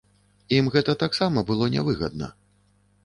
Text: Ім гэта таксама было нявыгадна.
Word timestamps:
Ім 0.59 0.69
гэта 0.75 0.95
таксама 1.03 1.43
было 1.53 1.67
нявыгадна. 1.77 2.33